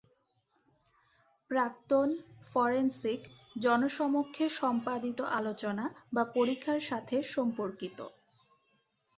[1.51, 2.09] প্রাক্তন,
[2.51, 3.21] ফরেনসিক,
[3.59, 5.85] জনসমক্ষে সম্পাদিত আলোচনা
[6.13, 7.99] বা পরীক্ষার সাথে সম্পর্কিত।